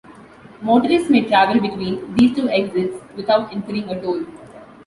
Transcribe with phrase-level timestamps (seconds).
[0.63, 4.25] Motorists may travel between these two exits without incurring a toll.